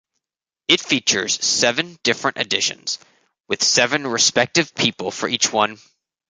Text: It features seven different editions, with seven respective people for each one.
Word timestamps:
It 0.67 0.79
features 0.81 1.35
seven 1.45 1.95
different 2.01 2.37
editions, 2.37 2.97
with 3.47 3.63
seven 3.63 4.07
respective 4.07 4.73
people 4.73 5.11
for 5.11 5.29
each 5.29 5.53
one. 5.53 5.77